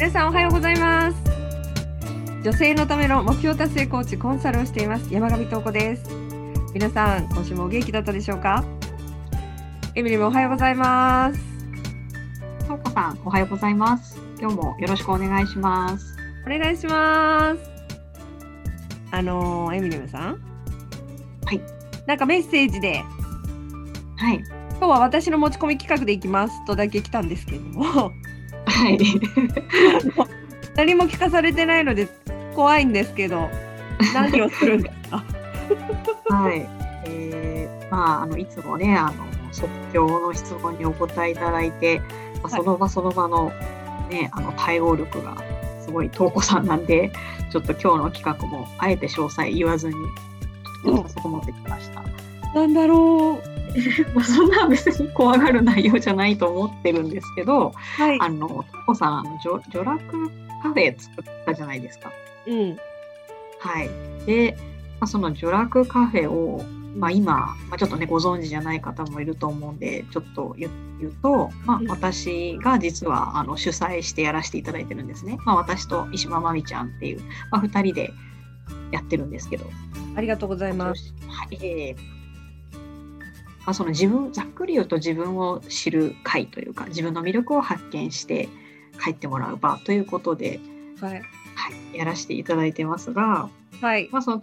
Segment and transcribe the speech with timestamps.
[0.00, 1.16] 皆さんおはようございます。
[2.42, 5.12] 女性のための目標達成コーチコンサルをしています。
[5.12, 6.08] 山上東子です。
[6.72, 8.64] 皆さん今週もお元気だったでしょうか？
[9.94, 11.40] エミリーもおはようございます。
[12.62, 14.16] 東子さんおはようございます。
[14.40, 16.16] 今日もよろしくお願いします。
[16.46, 17.60] お願いします。
[19.10, 20.40] あのエミリムさん？
[21.44, 21.60] はい。
[22.06, 23.04] なんかメッセージで
[24.16, 24.42] はい。
[24.78, 28.12] 今日は私の持ち込み企画でいきますとだけ来たんですけれども
[28.80, 28.98] はい。
[30.76, 32.08] 何も聞かされてないので
[32.54, 33.50] 怖いんですけど
[34.14, 35.22] 何をするんですか？
[36.34, 36.66] はい、
[37.04, 39.12] えー、まああのいつもねあの
[39.52, 42.00] 即興の質問にお答えいただいて、
[42.42, 43.52] まあ、その場その場の
[44.08, 45.36] ねあの対応力が
[45.82, 47.12] すごい東子さんなんで
[47.50, 49.94] ちょっと今日の企画もあえて詳細言わずに
[50.84, 52.02] ちょっとそこ持ってきました。
[52.58, 53.59] なんだろう
[54.14, 60.30] まあそんな別に怖がる内容じゃないと思ってるんですけど、はいあの東子さんあの女女楽
[60.62, 62.10] カフェ作ったじゃないですか。
[62.46, 62.76] うん
[63.60, 63.90] はい。
[64.26, 64.56] で、
[64.98, 66.64] まあ、その女楽カフェを、
[66.96, 75.38] まあ、今、まあ、ちょっとねご存知じゃない方もいると思うんでちょっと言う言うと、まあうん、私が実はあの主催してやらせていただいてるんですね。
[75.44, 78.12] まあ、私と石間真美ちゃんっていう、まあ、2人で
[78.90, 79.66] やってるんですけど。
[80.16, 82.19] ありがとうございますはいえー
[83.66, 88.48] まあ、その自分ざっくり言うと自分を知る会というか自分の魅力を発見して
[89.02, 90.60] 帰ってもらう場ということで、
[91.00, 91.12] はい。
[91.12, 91.20] は
[91.94, 93.48] い、やらせていただいてますが、
[93.80, 94.08] はい。
[94.10, 94.40] まあその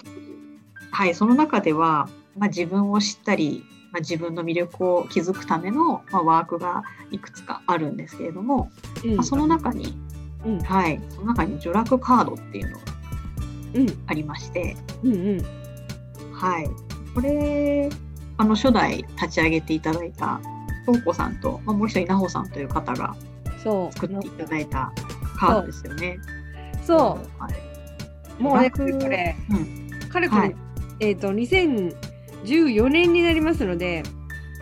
[0.92, 8.72] はい、その中では、まあ、自分を知ったり、まあ、自分の魅力を築くための、まあ、ワークがいくつかあるんですけれども、
[9.04, 9.16] うん。
[9.16, 9.98] まあ、その中に、
[10.45, 10.60] うん。
[10.60, 12.84] はい、その中に女楽カードっていうのが
[13.76, 14.04] うん。
[14.08, 16.34] ありまして、うんうん。
[16.34, 16.70] はい、
[17.14, 17.89] これ
[18.37, 20.39] あの初代立ち上げていただいた
[20.86, 23.15] 東子さんと、まあ、もう一人奈穂さんという方が
[23.64, 23.93] そう。
[23.93, 24.92] 作っていただいた
[25.37, 26.17] カードですよね。
[26.83, 27.53] そはい、
[28.39, 28.59] うもうこ
[29.09, 29.89] れうん。
[30.09, 30.55] かれこれ、はい。
[30.99, 34.03] えっ、と2014年になりますので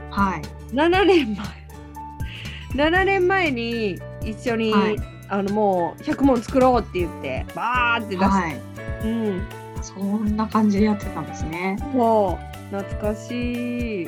[0.10, 0.42] はい。
[0.74, 2.90] 7年前。
[2.90, 4.96] 7年前に一緒に、はい。
[5.28, 8.62] あのもう100問作ろうって言ってバーって出して、はい、
[9.04, 9.42] うん。
[9.82, 11.78] そんな感じでやってたんですね。
[11.94, 14.06] もう懐かしい、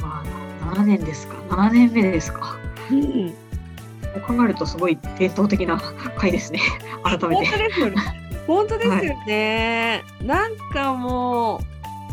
[0.00, 1.34] まあ、7年ですか。
[1.48, 2.56] 7年目ですか。
[2.90, 3.30] うん、
[4.26, 5.80] 考えるとすごい伝統的な
[6.16, 6.60] 回ですね。
[7.04, 7.46] 改めて。
[7.46, 7.96] 本当ですよね。
[8.46, 11.60] 本当ですよね、なんかもう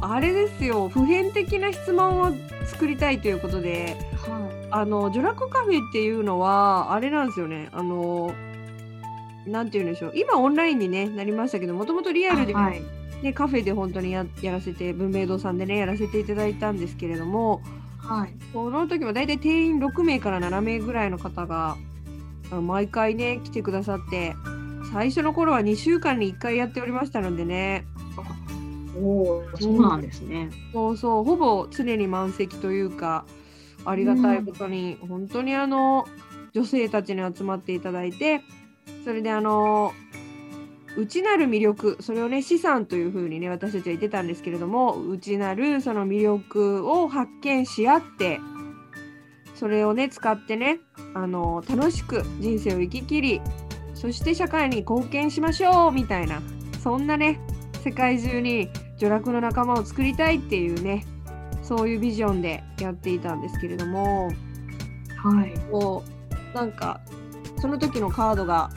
[0.01, 0.87] あれですよ。
[0.87, 2.31] 普遍的な質問を
[2.65, 3.97] 作りたいということで。
[4.73, 7.67] あのジョラコカフェっていうのはあれなんですよね。
[7.73, 8.33] あの
[9.45, 10.13] なんて言うんでしょう。
[10.15, 12.81] 今オンラインに、ね、なりましたけどもともとリアルで、はい
[13.21, 17.61] ねカフェで本当にややらせて文明堂さんでねやらせていただいたんですけれども
[17.97, 18.35] はい。
[18.51, 21.77] その時は大体定員6名から7名ぐらいの方が
[22.49, 24.35] 毎回ね来てくださって
[24.91, 27.85] 最初の頃は2週間に1回やっておりましたのでね。
[28.93, 33.25] おおそうなんですね、そうそうほぼ常に満席というか
[33.85, 36.05] ありがたいことに、本当にあの
[36.53, 38.41] 女性たちに集まっていただいて
[39.05, 39.93] それであの
[40.97, 48.39] 内なる魅力それをね資産というふうにね私たちは言ってたんですけれども内なるその魅力を発見し合って
[49.55, 50.79] それをね使ってね
[51.13, 53.41] あの楽しく人生を生き切り
[53.93, 56.41] そして社会に貢献しましょうみたいな
[56.83, 57.39] そんなね
[57.83, 61.05] 世界中に女楽の仲間を作りたいっていうね
[61.61, 64.27] そういうビジョンでやっていたんですけれども。
[65.23, 65.53] はい。
[65.71, 66.03] こ
[66.53, 66.99] うなんか
[67.59, 68.71] その時のカードが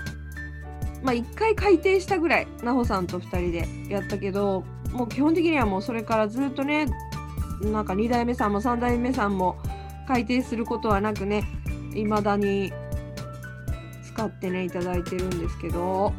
[1.04, 3.52] まあ1回改訂したぐらい奈穂さんと2人
[3.86, 6.86] でやったけどもう基本的にはもうそれからずっとね
[7.60, 9.56] なんか2代目さんも3代目さんも
[10.08, 11.44] 改訂することはなくね
[11.94, 12.72] 未だに
[14.04, 16.12] 使ってねいただいてるんですけど。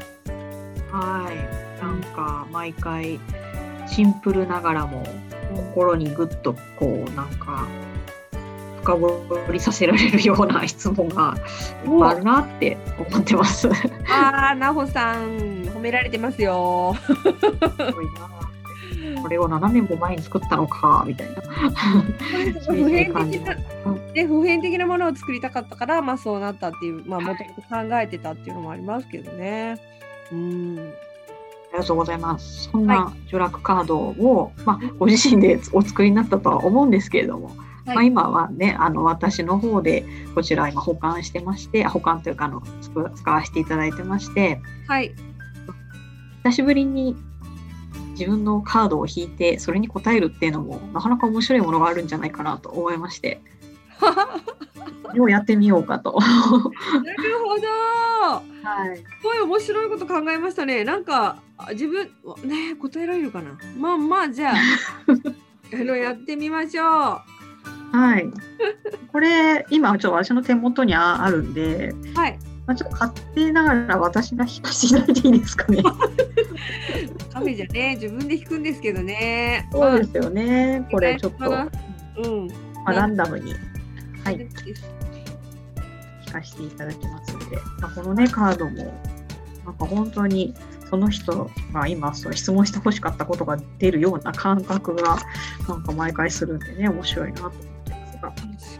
[0.91, 1.65] はい。
[1.81, 3.19] なんか毎回
[3.87, 5.03] シンプルながらも
[5.53, 7.67] 心にぐっとこうなんか
[8.81, 11.35] 深掘りさせられるような質問が
[12.01, 13.67] あるなって思ってます。
[13.67, 16.95] ああ奈穂さん褒められてますよ。
[19.15, 21.41] なこれを7年も前に作ったのかみたいな。
[22.61, 23.55] 普遍的な
[24.13, 29.77] で普遍的なものを作りたかったから、まあ、そうなったっていうまあもともと考えてたっていうのもありますけどね。
[30.31, 30.93] うん
[31.75, 32.69] ありがとうございます。
[32.71, 37.51] そんな助楽カードを、まあ、ご自身でお作りになったとは思うんですけれども、
[37.85, 45.13] はいまあ、今はねあの私の方でこちら今保管してましてあ保管というかあの使わせていただいてましてはい。
[46.43, 47.15] 久しぶりに
[48.11, 53.41] 自分のカードを引いてそれに答えるっていうのもなかなか面白いものがあるんじゃないかなと思いまして
[55.19, 56.19] をやってみようかと。
[56.19, 57.67] なるほど。
[58.67, 58.97] はい。
[58.97, 60.83] すごい面白いこと考えましたね。
[60.83, 62.09] なんかあ自分
[62.43, 63.57] ね答えられるかな。
[63.77, 64.55] まあまあじゃあ
[65.73, 67.34] あのやってみましょう。
[67.95, 68.25] はい。
[69.11, 72.37] これ、今、ちょっと私の手元にああるんで、はい。
[72.67, 75.83] まあ、ちょっと勝手ながら私が引かせていただいていいですかね。
[77.31, 79.69] カフェじゃね自分で弾くんですけどね。
[79.71, 80.87] そうですよね。
[80.91, 81.69] これちょっと、ままあ
[82.17, 82.49] うん。
[82.85, 83.53] あ、ランダムに、
[84.23, 84.47] はい、引
[86.31, 88.93] かせていただきますので、まあ、このね、カードも、
[89.65, 90.53] なんか本当に、
[90.89, 95.17] その人が今、その質問してほしかったことが出るような感覚が、
[95.67, 97.74] なんか毎回するんでね、面白いなと。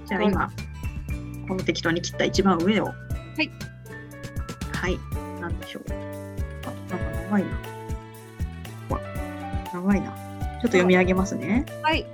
[0.05, 0.51] じゃあ今、
[1.47, 2.85] この適当に切った一番上を。
[2.85, 2.93] は
[3.41, 3.51] い。
[4.73, 4.99] はい。
[5.41, 5.83] なんでしょう。
[5.91, 5.93] あ、
[6.89, 7.49] なんか長いな。
[8.89, 8.99] うわ、
[9.73, 10.11] 長いな。
[10.11, 11.65] ちょっと読み上げますね。
[11.81, 12.05] はい。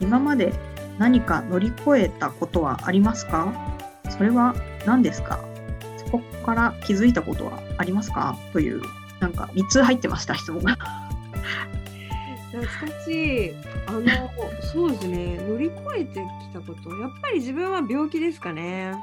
[0.00, 0.52] 今まで
[0.98, 3.52] 何か乗り越えたことはありますか？
[4.10, 4.54] それは
[4.86, 5.40] 何ですか？
[5.96, 8.36] そこから気づいたことはありますか？
[8.52, 8.82] という、
[9.20, 10.76] なんか3つ入ってました、質問が。
[12.52, 13.10] 懐かし
[13.46, 13.54] い。
[13.86, 14.30] あの、
[14.72, 15.38] そうですね。
[15.48, 16.90] 乗り越えてきたこと。
[16.98, 18.94] やっぱり自分は病気ですかね。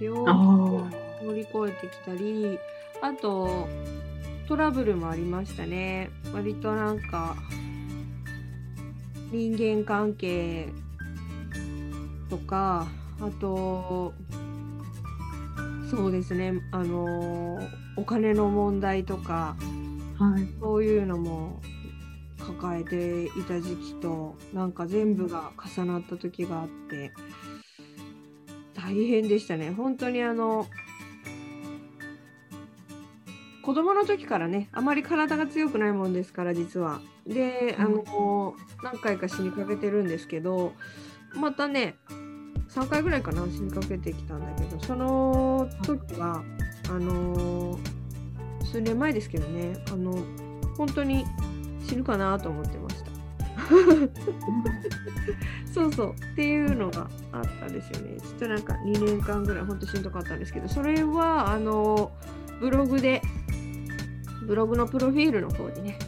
[0.00, 0.86] 病気あを
[1.22, 2.58] 乗り越えてきたり、
[3.00, 3.68] あと、
[4.48, 6.10] トラブルもありましたね。
[6.34, 7.36] 割となんか、
[9.30, 10.68] 人間関係
[12.28, 12.88] とか、
[13.20, 14.12] あと、
[15.88, 16.54] そうですね。
[16.72, 17.60] あの、
[17.96, 19.54] お金の問題とか、
[20.18, 20.48] はい。
[20.60, 21.60] そういうのも
[22.52, 27.12] 抱えていた時期となんか全部が重なった時があって
[28.74, 29.72] 大変でしたね。
[29.72, 30.66] 本当にあの
[33.62, 37.00] 子供の時からねあまり体が強くないもんですから実は。
[37.26, 40.72] であの何回か死にかけてるんですけど
[41.34, 41.96] またね
[42.68, 46.42] 3回ぐらいかな死にかけてきたんだけどその時は
[46.88, 47.78] あの
[48.64, 50.16] 数年前ですけどねあの
[50.76, 51.24] 本当に
[51.90, 53.10] 死ぬかなと思ってました。
[55.74, 56.14] そうそう。
[56.14, 58.16] っていうのがあったんですよね。
[58.20, 62.12] ちょっとなんか2年間ぐらい本当しんどかったんですけどそれはあの
[62.60, 63.20] ブログで
[64.46, 65.98] ブログのプロフィールの方にね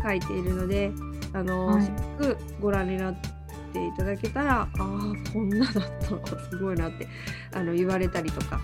[0.00, 0.92] 書いているので
[1.32, 1.82] あの、はい。
[1.82, 3.16] せっかくご覧になっ
[3.72, 4.78] ていただけたらああ
[5.32, 7.08] こんなだったのかすごいなって
[7.52, 8.60] あの言われたりとか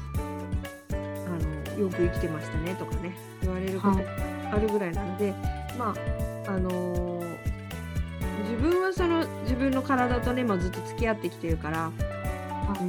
[0.88, 0.94] あ
[1.74, 4.06] のよく生きてましたねとかね言われることはい。
[4.52, 5.34] あるぐらいなので、
[5.76, 7.36] まああのー
[8.46, 11.90] 自分はその自分の体とね、まあ、ずっと付き合ってきてるから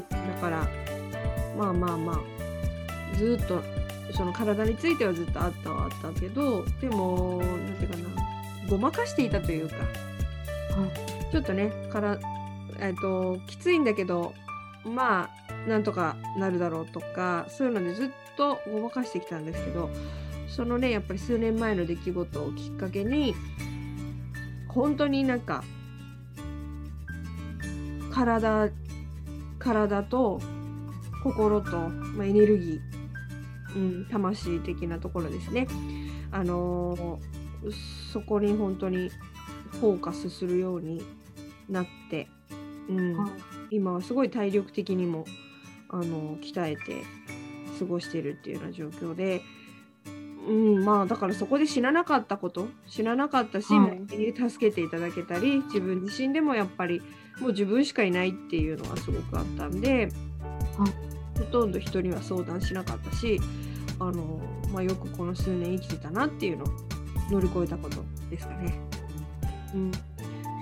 [0.10, 0.68] だから
[1.58, 3.62] まあまあまあずっと
[4.14, 8.04] その体についてはずっとあったはあったけどでもなんていうかな
[8.70, 9.76] ごまかしていたというか
[11.32, 12.20] ちょっとねから、
[12.80, 14.34] えっときついんだけど
[14.86, 19.90] まあなんとかなるだろうとかそういうのでずっとごまかしてきたんですけど
[20.58, 23.34] そのねやっぱり数年前の出来事をきっかけに
[24.68, 25.64] 本当になんか
[28.12, 28.70] 体
[29.60, 30.42] 体と
[31.24, 35.68] 心と、まあ、エネルギー、うん、魂的なところですね。
[36.32, 37.38] あのー
[38.12, 39.10] そこに本当に
[39.80, 41.02] フォーカスするように
[41.70, 42.28] なって、
[42.90, 43.18] うん、
[43.72, 45.26] 今はすごい体力的にも
[45.90, 47.04] あの鍛えて
[47.80, 49.42] 過ごしてるっていうような状況で、うん、
[50.88, 54.34] まあだからそこで死ななかったこと死ななかったし、はい。
[54.50, 57.02] 助けていただけたり自分自身でもやっぱり
[57.42, 60.08] もう自分しかいないっていうのがすごくあったんで、
[61.38, 63.38] ほとんど人には相談しなかったし
[64.00, 64.40] あの、
[64.72, 66.68] まあ、よくこの数年生きてたなっていうのを
[67.32, 67.98] 乗り越えたこと
[68.30, 68.80] ですかね。
[69.74, 69.92] うん、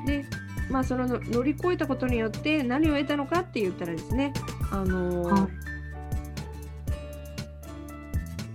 [0.08, 0.26] で
[0.72, 4.34] まあそのの乗り越えたことによって何を得たのかって言ったらですね
[4.72, 5.48] あの、は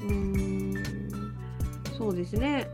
[0.02, 0.79] うーん
[2.00, 2.66] そうですね。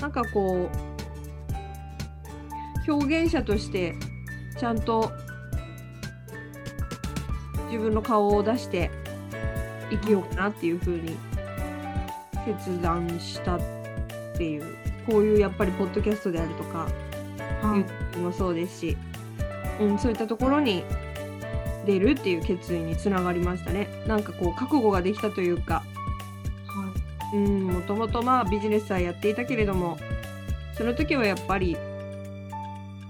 [0.00, 0.70] なんかこ
[2.88, 3.96] う表現者として
[4.56, 5.10] ちゃんと
[7.66, 8.92] 自分の顔を出して
[9.90, 11.16] 生きようかなっていうふうに
[12.46, 13.60] 決断したっ
[14.38, 16.88] ていうこういうやっぱりポッドキャストであるとか
[17.60, 17.84] はい。
[18.14, 18.96] YouTube もそうですし、
[19.80, 20.84] うん、そういったところに
[21.86, 23.88] 出るっていう決意につながりましたね。
[24.06, 25.82] なんかこう覚悟ができたというか
[27.32, 29.98] うんもともとまあビジネスはやっていたけれども
[30.76, 31.76] その時はやっぱり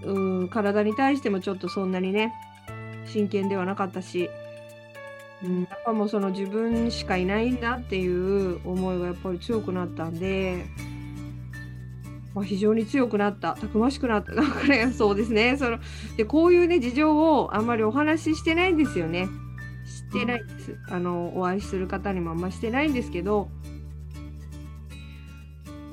[0.03, 2.33] うん体に対してもちょっとそんなにね
[3.07, 4.31] 真剣ではなかったし、
[5.43, 10.65] うん、やっぱもうその自分しかいないんだっていう思いがやっぱり強くなったんで、
[12.35, 15.79] まあ、非常に強くなったたくましくなっただからそうですねその
[16.17, 19.29] でこういうね事情をあんまりお話ししてないんですよね
[19.87, 20.77] してないです。
[20.89, 23.49] あのお会いする方にもあんましてないんですけど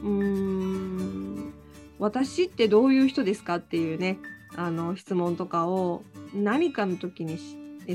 [0.04, 1.54] うーん
[2.00, 4.20] 私ってどういう人ですかっていうね
[4.56, 7.38] あの質問とかを何かの時に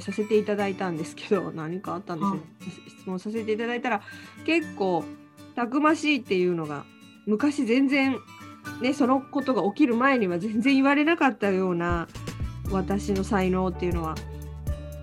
[0.00, 2.42] させていただいたんですけど 何かあったんですよ、ね
[3.02, 4.00] 質問させていただいたら
[4.46, 5.02] 結構
[5.56, 6.84] たくましいっていうのが
[7.26, 8.16] 昔全然
[8.80, 12.06] ねそのことが起きる前には全然言われなかったような
[12.70, 14.14] 私の才能っていうのは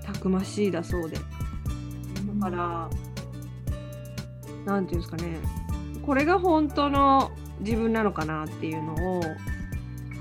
[0.05, 1.17] たくましいだそうで。
[1.17, 2.89] だから
[4.65, 5.39] なんていうんですかね
[6.05, 9.21] これが本当の自分なのかなっていうのを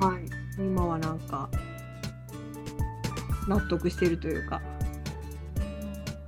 [0.00, 0.38] はい。
[0.58, 1.48] 今はなんか
[3.46, 4.60] 納得してるというか、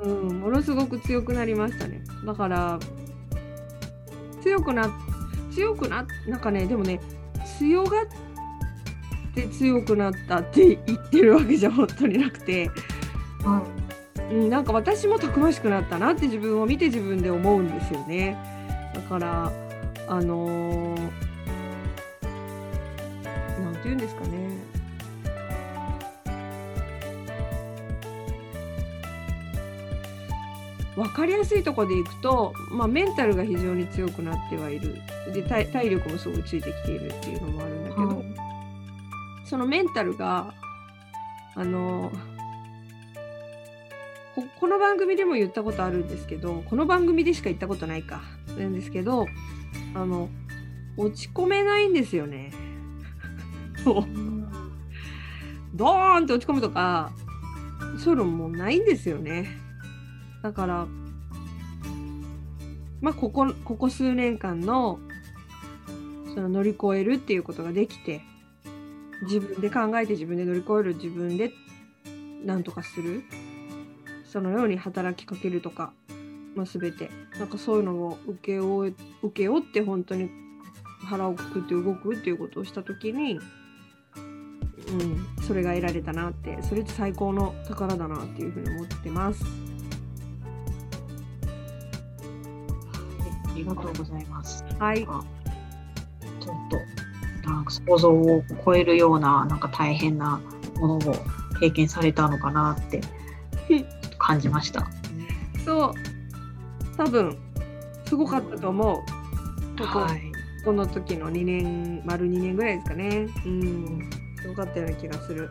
[0.00, 2.02] うん、ものすごく強くなりましたね。
[2.25, 2.78] だから
[4.42, 4.90] 強くな
[5.52, 7.00] 強くななんかねでもね
[7.59, 8.07] 強がっ
[9.35, 12.69] て強くなったって言ってるわけじゃ本当になくて、
[13.45, 13.62] は
[14.30, 18.37] うん、なんか私もたくましくなったなって自分を見て自分で思うんですよね
[19.00, 19.52] だから
[20.07, 21.11] あのー
[23.62, 24.50] なんて言うんですかね。
[30.97, 34.97] 分かりやすいところでいくと、まあ、メンタルが非常に強くなってはいる。
[35.33, 38.25] で体体力もすごいついてきているっていうのもあるんだけど、はい。
[39.47, 40.52] そのメンタルが
[41.54, 42.12] あの
[44.35, 48.23] ここの番組でも言ったことあるんですけどこの番組でしか言ったことないか
[48.59, 49.26] なんですけど
[49.95, 50.28] あの
[50.97, 52.52] 落ち込めないんですよね。
[53.85, 54.04] そう
[55.75, 57.12] ドーンって落ち込むとか
[57.99, 59.47] そういうのもないんですよね。
[60.42, 60.87] だから
[63.00, 64.99] まあここここ数年間の
[66.35, 68.21] その乗り越えるっていうことができて
[69.23, 71.52] 自分で考えて自分で乗り越える自分で
[72.45, 73.23] 何とかする
[74.25, 75.92] そのように働きかけるとか、
[76.54, 80.30] まあ、全てなんかそういうのを受け負え受け負って本当に
[81.04, 83.40] 腹をくくって動くっていうことをした時に、う
[84.92, 89.45] ん、それが得られたなってそれって最高の宝だなっていうふうに思ってます。
[93.50, 94.64] ありがとうございます。
[94.78, 95.14] はい、ちょっ
[97.42, 100.40] となんか想像を超えるようななんか大変な
[100.76, 101.00] ものを
[101.61, 103.00] 経験されたのかなって
[104.19, 104.88] 感じました。
[105.64, 106.10] そう
[107.00, 107.35] 多分
[108.04, 108.97] すごかったと思う。
[109.78, 110.21] ここはい。
[110.66, 113.26] この時の2年丸2年ぐらいですかね。
[113.47, 115.49] うん、すごかったような気がする。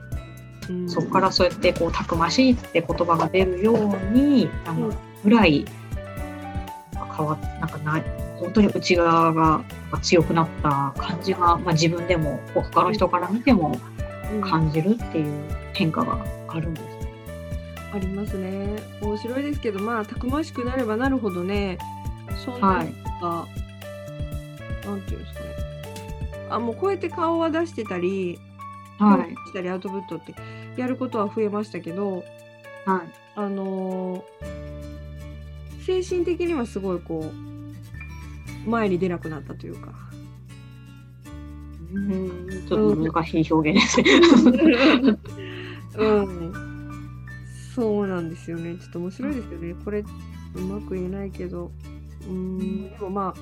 [0.70, 5.66] うん、そこからそうやってこうたくましいって言葉が出るようにあのぐらい
[7.18, 8.04] 変わっなんかない
[8.38, 9.64] 本当に内側が
[10.04, 13.76] 強くなった感じが、まあ、自分でも他の人から見ても
[14.32, 15.34] うん感じるっていう
[15.74, 16.99] 変化があるんです。
[17.92, 18.76] ありますね。
[19.02, 21.78] 面白いですけど、まあ、たくましくなればなるほどね、
[22.46, 22.94] そんなはい
[24.86, 25.46] なんていうんですかね。
[26.50, 28.40] あ、もうこうやって顔は出してたり、
[28.98, 30.34] はいしたりアウトプットって
[30.76, 32.24] やることは増えましたけど、
[32.86, 34.60] はいあのー
[35.86, 37.32] 精神的にはすごいこ
[38.68, 39.92] う、前に出なくなったというか。
[41.92, 44.12] うんちょっと難しい表現ですね。
[45.98, 46.49] うん。
[47.80, 48.76] そうなんですよね。
[48.78, 49.76] ちょっと面白いですよね。
[49.86, 51.72] これ、うまく言えないけど。
[52.28, 53.40] うん、でもまあ、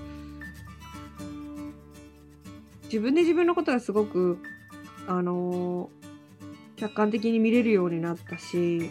[2.84, 4.38] 自分で自分のことがすごく、
[5.08, 5.98] あのー
[6.78, 8.90] 客観的に見れるようになったし、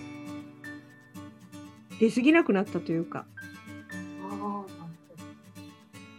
[2.00, 3.26] 出過ぎなくなったというか、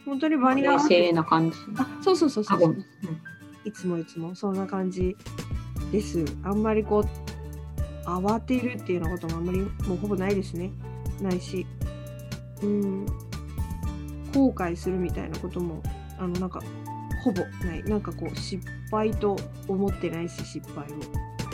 [0.06, 1.58] 本当に場に合冷わせ静な感じ。
[1.78, 2.86] あ、そうそうそうそう。
[3.66, 5.18] いつもいつもそんな感じ
[5.92, 6.24] です。
[6.44, 7.06] あんまりこう
[8.08, 10.72] 慌てるっていうようなこともあんまりもうほぼないですね。
[11.22, 11.66] ないし、
[12.64, 13.06] うん、
[14.34, 15.84] 後悔するみたいなことも
[16.18, 16.62] あのなんか
[17.24, 17.84] ほぼない。
[17.84, 19.36] なんかこう失敗と
[19.68, 20.88] 思ってないし失敗を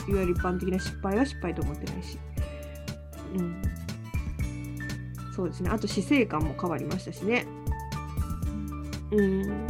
[0.09, 2.19] いわゆる一般的な失敗は失敗と思ってないし、
[3.35, 3.61] うん、
[5.35, 5.71] そうですね。
[5.71, 7.47] あと死生観も変わりましたしね。
[9.11, 9.67] うん。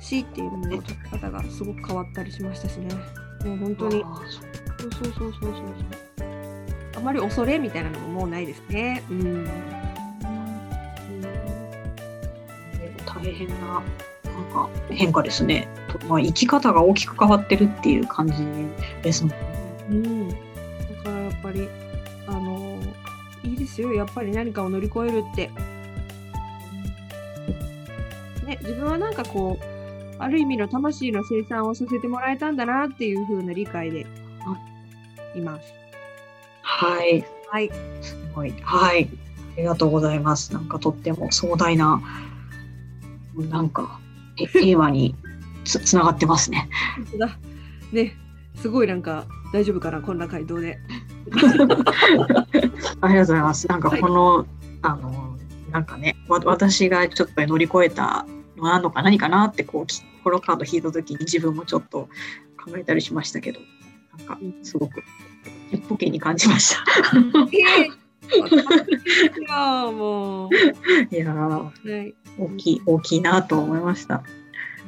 [0.00, 2.94] 死っていうのの解き方がすごく変わったりしましたしね。
[3.44, 4.04] もう本当に。
[4.92, 6.26] そうそうそうそうそう。
[6.96, 9.02] あまり恐れみたいなのももうないですね。
[9.10, 9.20] うん。
[9.20, 9.46] うん
[13.06, 13.82] 大変ななん
[14.52, 15.68] か変化ですね。
[15.88, 18.34] とまあ、生き方が大きく変わってるっていう感じ
[19.02, 19.36] ですもんね。
[19.90, 20.28] うん。
[20.28, 21.68] だからやっぱり、
[22.26, 22.78] あの
[23.42, 23.92] いいですよ。
[23.92, 25.50] やっぱり何かを乗り越えるって。
[28.46, 29.64] ね、自分はなんかこう、
[30.18, 34.06] ある意味の魂の生産をさせてもらえたんだなっていう風な理解で
[35.36, 35.74] います。
[36.62, 37.24] はい。
[37.48, 37.70] はい。
[38.02, 38.54] すごい。
[38.62, 39.08] はい。
[39.56, 40.52] ありがとうございます。
[40.52, 42.00] なんかとっても壮大な、
[43.36, 44.00] なんか、
[44.38, 45.14] え映画に
[45.64, 46.68] つつながってますね。
[47.92, 48.16] ね、
[48.56, 50.78] すごいなんか大丈夫かな、こんな回答で。
[53.00, 53.66] ありがとうございます。
[53.68, 54.46] なんかこの、
[54.82, 55.36] あの、
[55.72, 58.26] なんかね、わ私がちょっと乗り越えた
[58.56, 62.08] のなのか何かなって、こう、きこのカード引いた時に自分もちょっと
[62.62, 63.60] 考えたりしましたけど、
[64.18, 65.02] なんかすごく、
[65.70, 66.84] ちっぽけに感じました。
[67.48, 71.14] いですよもう。
[71.14, 71.72] いやー、は
[72.04, 72.14] い。
[72.38, 74.16] 大きい、大きいなと思いました。
[74.16, 74.22] あ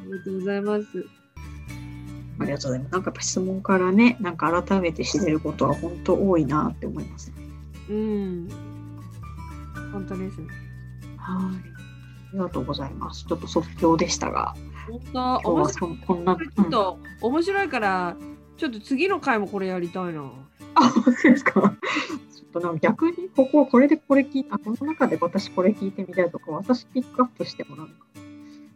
[0.05, 1.07] りがとうございます。
[2.41, 2.93] ありがとうございます。
[2.93, 7.33] なんかやっぱ質問からね、なんか改めて知れることは本当多いなって思います。
[7.89, 8.49] うん。
[9.93, 10.47] 本当ですね。
[11.17, 11.79] はい。
[12.31, 13.25] ありがとうございます。
[13.27, 14.55] ちょっと即興でしたが、
[15.13, 15.99] 本当、面白い。
[16.07, 18.17] こんな、ちょっと面白いから、
[18.59, 20.31] ちょっと次の回もこれやりたいな。
[20.75, 21.53] あ、本当ですか？
[21.53, 21.71] ちょっ
[22.53, 27.95] となんか逆にこここれでこれ聞いた、この中で私これ聞いてみたいとか、私ピックアップしてもなんか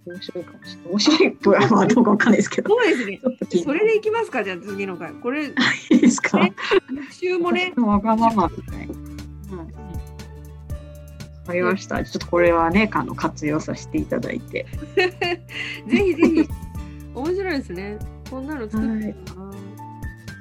[0.07, 0.91] 面白いかもしれない。
[0.91, 3.21] 面白いとはまあどうかわかんないですけど、そうですね
[3.65, 5.13] それでいきますか、じゃあ次の回。
[5.15, 5.53] これ、い
[5.91, 6.39] いですか？
[6.39, 8.95] ね復習もねわがままみたいな。
[8.95, 8.97] う
[9.57, 9.59] ん。
[9.59, 9.67] わ
[11.47, 12.05] かりました。
[12.05, 14.65] ちょっとこれはね、あの活用させていただいて。
[14.97, 15.43] ぜ
[15.89, 16.49] ひぜひ。
[17.15, 17.99] 面白いですね。
[18.31, 19.52] こんなの作ってみようかな。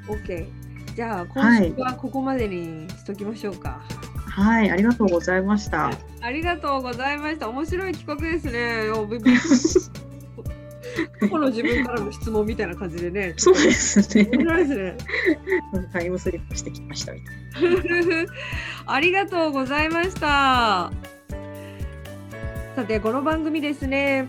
[0.08, 0.48] OK。
[0.96, 3.82] じゃあ、今週はここまでにしときましょうか。
[4.28, 5.92] はい、ありがとうございました。
[6.22, 7.50] ありがとうございました。
[7.50, 8.90] 面白い企画ですね。
[8.92, 9.20] おび
[11.20, 13.34] 過去の自分からの質問みたいな感じでね。
[13.38, 14.30] そうですね。
[14.32, 14.98] 面白いですね。
[15.94, 18.26] タイムスリップしてきましたみたいな。
[18.94, 20.92] ありがとうございました。
[22.76, 24.28] さて、この番組ですね、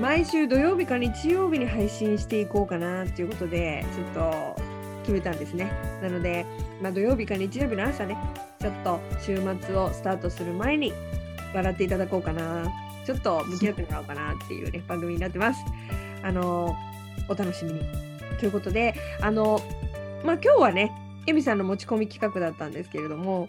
[0.00, 4.61] 毎週土曜日か日曜日に配信していこうかなっていうことで、ちょっと
[5.02, 5.70] 決めたんですね。
[6.02, 6.46] なので、
[6.80, 8.16] まあ、土曜日か日曜日の朝ね、
[8.60, 10.92] ちょっと週末をスタートする前に
[11.54, 12.66] 笑っていただこうかな。
[13.04, 15.60] ちょっと向き合ってもらおうかなっていうね、番組になってます。
[16.22, 16.76] あの、
[17.28, 17.80] お楽しみに。
[18.38, 19.60] ということで、あの、
[20.24, 20.92] まあ、今日はね、
[21.26, 23.48] エミさんの持ち込み企画だったんですけれども、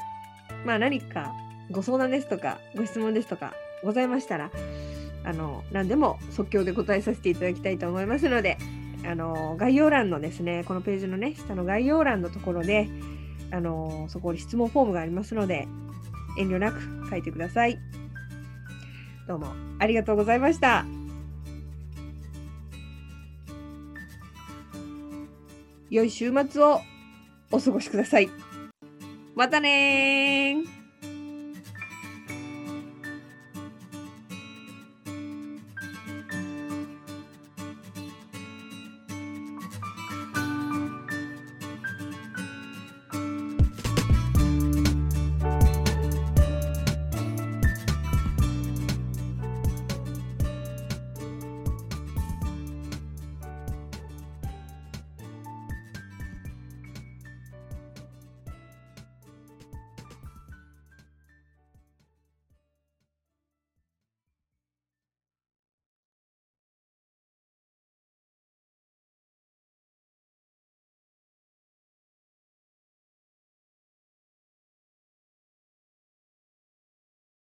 [0.65, 1.33] まあ何か
[1.71, 4.51] ご相談ですとか、ご質問ですとかございましたら、
[5.23, 8.57] あの、何でも即興で答えさせていただきたいと思いますので、
[9.05, 12.89] あの、概要欄のですね、このページのね、下の概要欄のところで、
[13.51, 15.67] あの、そこに質問フォームがありますので、
[16.37, 17.77] 遠慮なく書いてください。
[19.27, 19.47] どうも
[19.79, 20.85] ありがとうございました。
[25.89, 26.81] 良い週末を
[27.51, 28.29] お過ごしください。
[29.35, 30.72] またね